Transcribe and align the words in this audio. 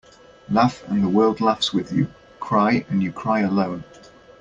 Laugh 0.49 0.83
and 0.87 1.03
the 1.03 1.07
world 1.07 1.39
laughs 1.41 1.73
with 1.75 1.91
you. 1.91 2.07
Cry 2.39 2.83
and 2.89 3.03
you 3.03 3.11
cry 3.13 3.41
alone. 3.41 3.83